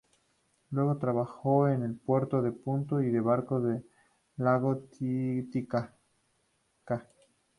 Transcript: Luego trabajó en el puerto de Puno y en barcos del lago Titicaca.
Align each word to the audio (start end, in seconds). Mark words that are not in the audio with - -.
Luego 0.71 0.97
trabajó 0.97 1.67
en 1.69 1.83
el 1.83 1.95
puerto 1.95 2.41
de 2.41 2.51
Puno 2.51 3.03
y 3.03 3.09
en 3.15 3.23
barcos 3.23 3.63
del 3.63 3.85
lago 4.37 4.77
Titicaca. 4.79 5.93